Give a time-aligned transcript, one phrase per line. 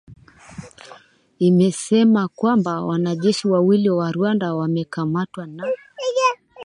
[1.39, 5.67] imesema kwamba wanajeshi wawili wa Rwanda wamekamatwa na